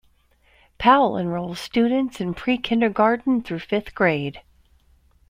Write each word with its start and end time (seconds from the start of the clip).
Powell 0.79 1.15
enrolls 1.15 1.59
students 1.59 2.19
in 2.19 2.33
pre-kindergarten 2.33 3.43
through 3.43 3.59
fifth 3.59 3.93
grade. 3.93 4.41